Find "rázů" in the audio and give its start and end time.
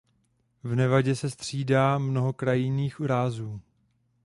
2.99-3.61